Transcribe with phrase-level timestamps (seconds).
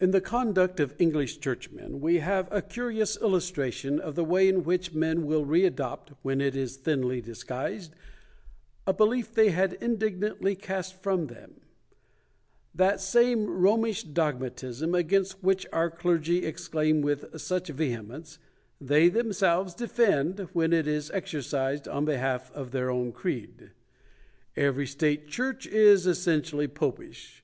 [0.00, 4.46] §2 In the conduct of English churchmen we have a curious illustration of the way
[4.46, 7.00] in which men will re adopt, when it is x Digitized by VjOOQIC
[7.32, 7.32] 306 RELIGIOUS ESTABLISHMENTS.
[7.32, 7.92] thinly disguised,
[8.86, 11.60] a belief they had indignantly cast from them.
[12.74, 18.38] That same Bomish dogmatism, against which our clergy ex claim with such vehemence,
[18.78, 23.70] they themselves defend when it is exercised on behalf of their own creed.
[24.54, 27.42] Every state church is essentially popish.